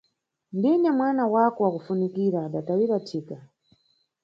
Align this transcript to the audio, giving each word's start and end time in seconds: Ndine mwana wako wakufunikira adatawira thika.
Ndine 0.55 0.87
mwana 0.97 1.23
wako 1.33 1.59
wakufunikira 1.63 2.37
adatawira 2.47 2.95
thika. 3.07 3.37